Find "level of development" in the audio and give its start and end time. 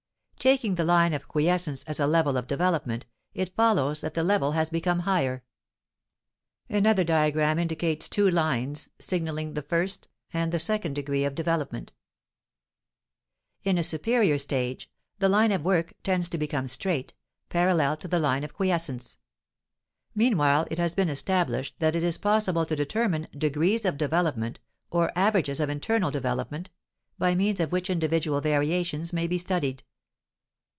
2.07-3.05